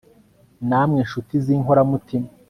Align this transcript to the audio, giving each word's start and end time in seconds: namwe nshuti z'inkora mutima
namwe 0.69 0.99
nshuti 1.05 1.33
z'inkora 1.43 1.81
mutima 1.91 2.27